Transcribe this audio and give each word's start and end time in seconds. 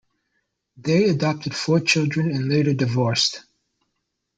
They 0.77 1.09
adopted 1.09 1.55
four 1.55 1.79
children 1.79 2.31
and 2.31 2.49
later 2.49 2.73
divorced. 2.73 3.45